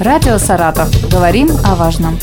[0.00, 0.88] Радио «Саратов».
[1.10, 2.16] Говорим о важном.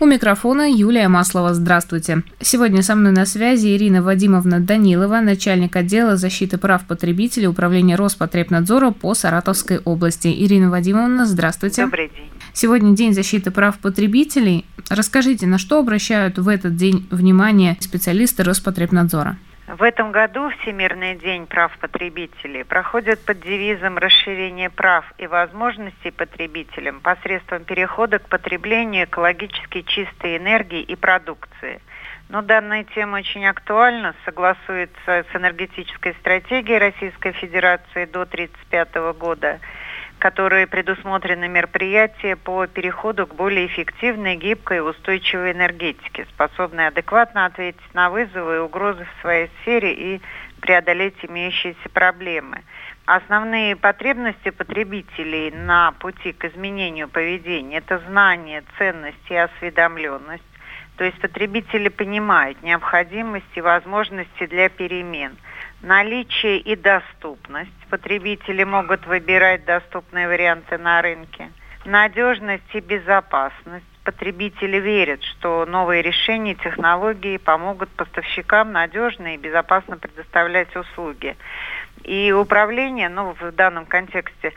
[0.00, 1.52] У микрофона Юлия Маслова.
[1.52, 2.22] Здравствуйте.
[2.40, 8.92] Сегодня со мной на связи Ирина Вадимовна Данилова, начальник отдела защиты прав потребителей Управления Роспотребнадзора
[8.92, 10.28] по Саратовской области.
[10.28, 11.86] Ирина Вадимовна, здравствуйте.
[11.86, 12.30] Добрый день.
[12.52, 14.64] Сегодня День защиты прав потребителей.
[14.88, 19.38] Расскажите, на что обращают в этот день внимание специалисты Роспотребнадзора?
[19.66, 27.00] В этом году Всемирный день прав потребителей проходит под девизом расширения прав и возможностей потребителям
[27.00, 31.80] посредством перехода к потреблению экологически чистой энергии и продукции.
[32.28, 39.58] Но данная тема очень актуальна, согласуется с энергетической стратегией Российской Федерации до 1935 года–
[40.26, 47.94] которые предусмотрены мероприятия по переходу к более эффективной, гибкой и устойчивой энергетике, способной адекватно ответить
[47.94, 50.20] на вызовы и угрозы в своей сфере и
[50.60, 52.64] преодолеть имеющиеся проблемы.
[53.04, 60.42] Основные потребности потребителей на пути к изменению поведения– это знание, ценность и осведомленность.
[60.96, 65.36] То есть потребители понимают необходимость и возможности для перемен–
[65.82, 67.70] наличие и доступность.
[67.90, 71.50] Потребители могут выбирать доступные варианты на рынке.
[71.84, 73.84] Надежность и безопасность.
[74.04, 81.36] Потребители верят, что новые решения и технологии помогут поставщикам надежно и безопасно предоставлять услуги.
[82.02, 84.52] И управление, ну, в данном контексте,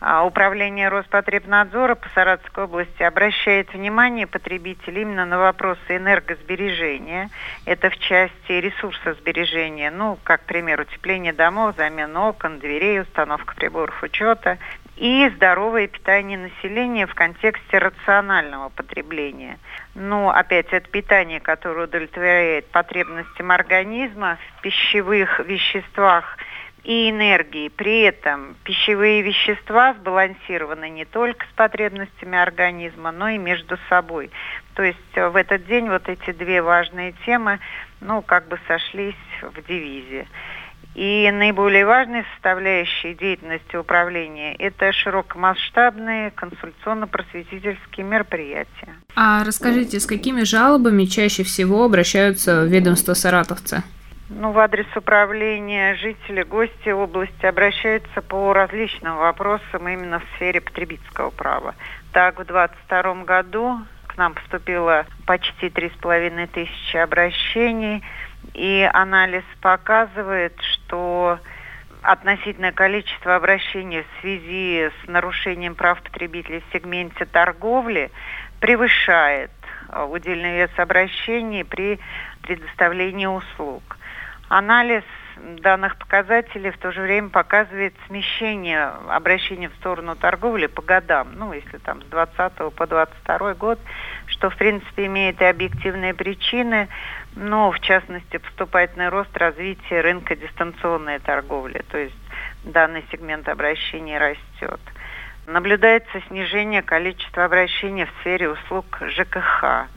[0.00, 7.30] Управление Роспотребнадзора по Саратовской области обращает внимание потребителей именно на вопросы энергосбережения.
[7.64, 14.58] Это в части ресурсосбережения, ну, как пример, утепление домов, замена окон, дверей, установка приборов учета
[14.96, 19.58] и здоровое питание населения в контексте рационального потребления.
[19.96, 26.38] Ну, опять, это питание, которое удовлетворяет потребностям организма в пищевых веществах–
[26.88, 27.68] и энергии.
[27.68, 34.30] При этом пищевые вещества сбалансированы не только с потребностями организма, но и между собой.
[34.72, 37.58] То есть э, в этот день вот эти две важные темы,
[38.00, 40.26] ну, как бы сошлись в дивизии.
[40.94, 48.96] И наиболее важной составляющей деятельности управления– это широкомасштабные консультационно-просветительские мероприятия.
[49.14, 53.84] А расскажите, с какими жалобами чаще всего обращаются в ведомство саратовца?
[54.30, 61.30] Ну, в адрес управления жители, гости области обращаются по различным вопросам именно в сфере потребительского
[61.30, 61.74] права.
[62.12, 68.02] Так, в 2022 году к нам поступило почти три с половиной тысячи обращений,
[68.52, 71.38] и анализ показывает, что
[72.02, 78.10] относительное количество обращений в связи с нарушением прав потребителей в сегменте торговли
[78.60, 79.50] превышает
[79.88, 81.98] э, удельный вес обращений при
[82.42, 83.97] предоставлении услуг.
[84.48, 85.04] Анализ
[85.60, 91.52] данных показателей в то же время показывает смещение обращения в сторону торговли по годам, ну,
[91.52, 93.78] если там с 20 по 22 год,
[94.26, 96.88] что, в принципе, имеет и объективные причины,
[97.36, 102.16] но, в частности, поступательный рост развития рынка дистанционной торговли, то есть
[102.64, 104.80] данный сегмент обращений растет.
[105.46, 109.88] Наблюдается снижение количества обращений в сфере услуг ЖКХ,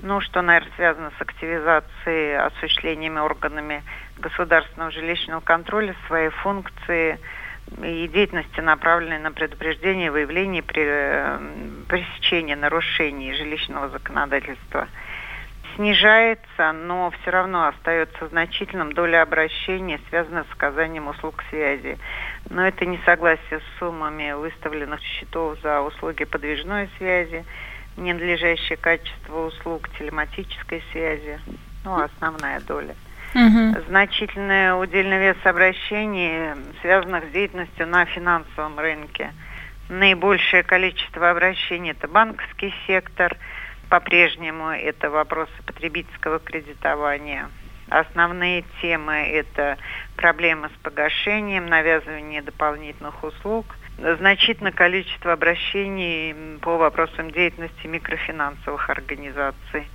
[0.00, 3.82] ну, что, наверное, связано с активизацией, осуществлениями органами
[4.18, 7.18] государственного жилищного контроля своей функции
[7.82, 11.38] и деятельности, направленной на предупреждение, выявление при э,
[11.88, 14.88] пресечение нарушений жилищного законодательства
[15.78, 21.98] снижается, но все равно остается значительным доля обращений, связанных с оказанием услуг связи.
[22.50, 27.44] Но это не согласие с суммами выставленных счетов за услуги подвижной связи,
[27.98, 31.38] ненадлежащее качество услуг телематической связи,
[31.84, 32.94] ну, основная доля.
[33.34, 33.84] Угу.
[33.88, 39.32] Значительный удельный вес обращений, связанных с деятельностью на финансовом рынке.
[39.88, 43.36] Наибольшее количество обращений– это банковский сектор,
[43.88, 47.48] по-прежнему это вопросы потребительского кредитования.
[47.88, 49.78] Основные темы– это
[50.16, 53.66] проблемы с погашением, навязывание дополнительных услуг–
[53.98, 59.88] значительное количество обращений по вопросам деятельности микрофинансовых организаций.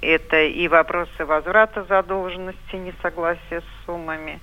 [0.00, 4.40] Это и вопросы возврата задолженности, несогласия с суммами,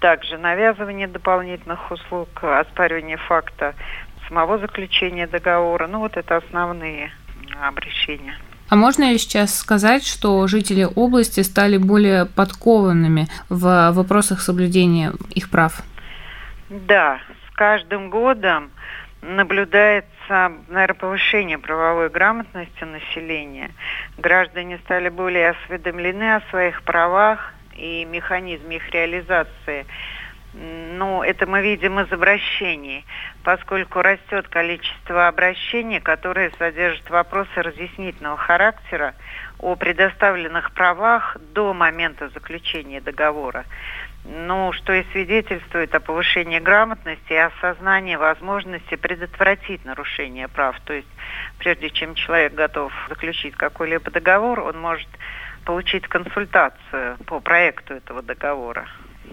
[0.00, 3.74] также навязывание дополнительных услуг, оспаривание факта
[4.28, 5.86] самого заключения договора.
[5.86, 7.10] Ну вот это основные
[7.60, 8.36] обращения.
[8.68, 15.48] А можно ли сейчас сказать, что жители области стали более подкованными в вопросах соблюдения их
[15.48, 15.80] прав?
[16.68, 17.18] Да,
[17.58, 18.70] каждым годом
[19.20, 23.72] наблюдается, наверное, повышение правовой грамотности населения.
[24.16, 29.86] Граждане стали более осведомлены о своих правах и механизме их реализации–
[30.60, 33.04] ну, это мы видим из обращений,
[33.44, 39.14] поскольку растет количество обращений, которые содержат вопросы разъяснительного характера
[39.60, 43.66] о предоставленных правах до момента заключения договора.
[44.24, 50.78] Ну, что и свидетельствует о повышении грамотности и осознании возможности предотвратить нарушение прав.
[50.80, 51.08] То есть,
[51.58, 55.08] прежде чем человек готов заключить какой-либо договор, он может
[55.64, 58.88] получить консультацию по проекту этого договора.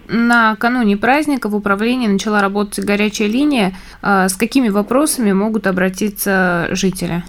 [0.08, 3.72] Накануне праздника в управлении начала работать горячая линия.
[4.02, 7.22] А, с какими вопросами могут обратиться жители?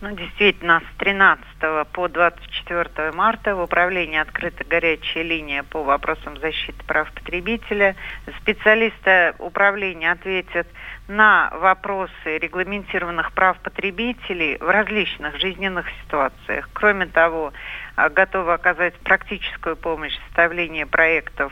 [0.00, 1.44] Ну, действительно, с 13
[1.92, 7.96] по 24 марта в управлении открыта горячая линия по вопросам защиты прав потребителя.
[8.42, 10.66] Специалисты управления ответят
[11.08, 16.68] на вопросы регламентированных прав потребителей в различных жизненных ситуациях.
[16.74, 17.54] Кроме того,
[17.96, 21.50] а, готовы оказать практическую помощь в составлении проектов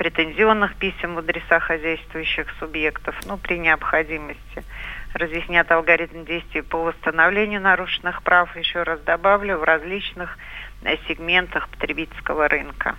[0.00, 4.64] претензионных писем в адреса хозяйствующих субъектов, ну, при необходимости
[5.12, 10.38] разъяснят алгоритм действий по восстановлению нарушенных прав, еще раз добавлю, в различных
[10.84, 12.96] э, сегментах потребительского рынка.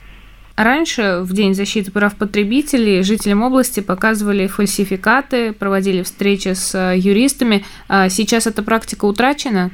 [0.55, 7.65] Раньше, в День защиты прав потребителей, жителям области показывали фальсификаты, проводили встречи с э, юристами.
[7.87, 9.71] А сейчас эта практика утрачена?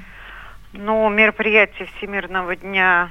[0.79, 3.09] Ну, мероприятие Всемирного дня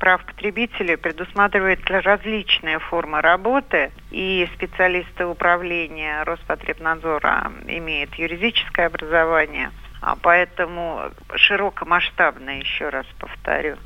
[0.00, 9.70] прав потребителей предусматривает различные формы работы, и специалисты управления Роспотребнадзора имеют юридическое образование,
[10.02, 11.02] а поэтому
[11.36, 13.76] широкомасштабное, еще раз повторю,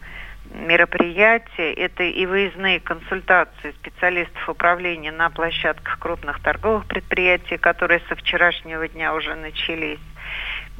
[0.54, 8.88] мероприятия, это и выездные консультации специалистов управления на площадках крупных торговых предприятий, которые со вчерашнего
[8.88, 10.00] дня уже начались,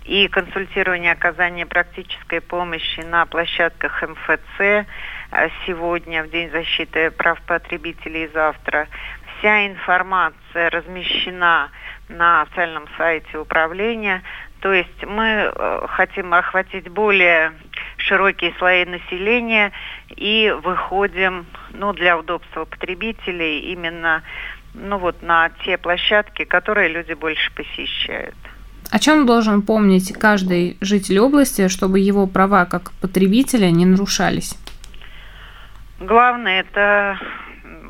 [0.09, 4.85] и консультирование оказания практической помощи на площадках МФЦ э,
[5.67, 8.89] сегодня, в День защиты прав потребителей завтра.
[9.39, 11.71] Вся информация размещена
[12.09, 14.23] на официальном сайте управления.
[14.61, 17.53] То есть мы э, хотим охватить более
[17.99, 19.73] широкие слои населения
[20.17, 21.45] и выходим
[21.75, 24.23] ну, для удобства потребителей именно
[24.73, 28.35] ну, вот, на те площадки, которые люди больше посещают.
[28.91, 34.55] О чем должен помнить каждый житель области, чтобы его права как потребителя не нарушались?
[36.01, 37.19] Главное это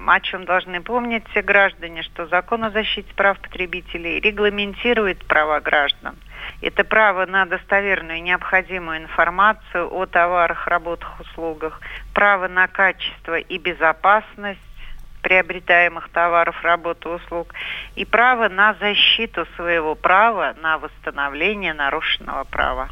[0.06, 6.16] о чем должны помнить все граждане, что закон о защите прав потребителей регламентирует права граждан.
[6.62, 11.80] Это право на достоверную и необходимую информацию о товарах, работах, услугах,
[12.14, 14.60] право на качество и безопасность,
[15.22, 17.54] приобретаемых товаров, работ услуг,
[17.96, 22.88] и право на защиту своего права на восстановление нарушенного права.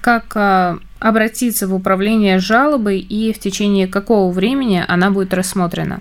[0.00, 6.00] Как э, обратиться в управление жалобой и в течение какого времени она будет рассмотрена?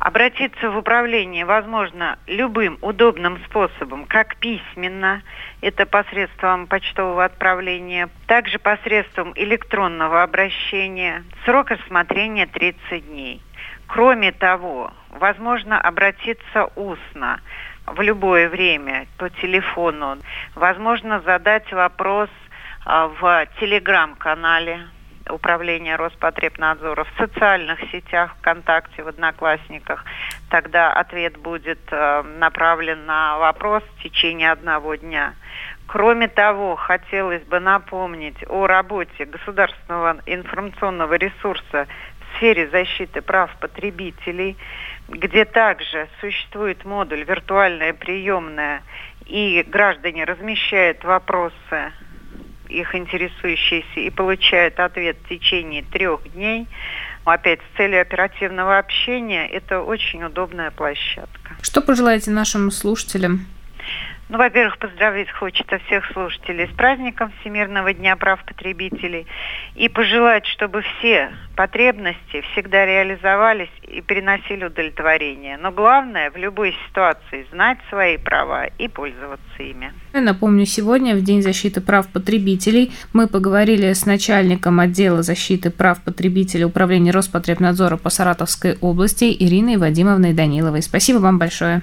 [0.00, 5.22] Обратиться в управление возможно любым удобным способом, как письменно,
[5.60, 11.22] это посредством почтового отправления, также посредством электронного обращения.
[11.44, 13.42] Срок рассмотрения 30 дней.
[13.88, 17.42] Кроме того, возможно обратиться устно
[17.84, 20.16] в любое время по телефону.
[20.54, 22.30] Возможно задать вопрос
[22.86, 24.80] а, в телеграм-канале
[25.32, 30.04] управления Роспотребнадзора, в социальных сетях, ВКонтакте, в Одноклассниках.
[30.48, 35.34] Тогда ответ будет а, направлен на вопрос в течение одного дня.
[35.86, 41.86] Кроме того, хотелось бы напомнить о работе государственного информационного ресурса
[42.36, 44.56] сфере защиты прав потребителей,
[45.08, 48.82] где также существует модуль «Виртуальная приемная»,
[49.26, 51.92] и граждане размещают вопросы,
[52.70, 56.66] их интересующиеся, и получают ответ в течение трех дней.
[57.24, 61.56] Опять с целью оперативного общения это очень удобная площадка.
[61.60, 63.46] Что пожелаете нашим слушателям?
[64.30, 69.26] Ну, во-первых, поздравить хочется всех слушателей с праздником Всемирного дня прав потребителей
[69.74, 75.58] и пожелать, чтобы все потребности всегда реализовались и приносили удовлетворение.
[75.60, 79.92] Но главное в любой ситуации знать свои права и пользоваться ими.
[80.12, 86.66] Напомню, сегодня, в День защиты прав потребителей, мы поговорили с начальником отдела защиты прав потребителей
[86.66, 90.82] Управления Роспотребнадзора по Саратовской области Ириной Вадимовной Даниловой.
[90.82, 91.82] Спасибо вам большое.